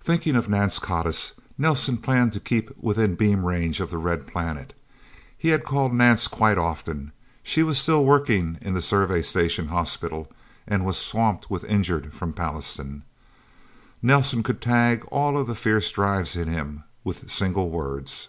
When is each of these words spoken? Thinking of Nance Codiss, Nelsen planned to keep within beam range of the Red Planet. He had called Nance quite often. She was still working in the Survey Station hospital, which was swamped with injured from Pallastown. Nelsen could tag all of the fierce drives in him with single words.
Thinking 0.00 0.36
of 0.36 0.48
Nance 0.48 0.78
Codiss, 0.78 1.34
Nelsen 1.58 1.98
planned 1.98 2.32
to 2.32 2.40
keep 2.40 2.74
within 2.78 3.14
beam 3.14 3.44
range 3.44 3.78
of 3.78 3.90
the 3.90 3.98
Red 3.98 4.26
Planet. 4.26 4.72
He 5.36 5.48
had 5.48 5.66
called 5.66 5.92
Nance 5.92 6.28
quite 6.28 6.56
often. 6.56 7.12
She 7.42 7.62
was 7.62 7.76
still 7.78 8.02
working 8.02 8.56
in 8.62 8.72
the 8.72 8.80
Survey 8.80 9.20
Station 9.20 9.68
hospital, 9.68 10.32
which 10.66 10.80
was 10.80 10.96
swamped 10.96 11.50
with 11.50 11.62
injured 11.64 12.14
from 12.14 12.32
Pallastown. 12.32 13.02
Nelsen 14.00 14.42
could 14.42 14.62
tag 14.62 15.04
all 15.12 15.36
of 15.36 15.46
the 15.46 15.54
fierce 15.54 15.92
drives 15.92 16.36
in 16.36 16.48
him 16.48 16.84
with 17.04 17.28
single 17.30 17.68
words. 17.68 18.28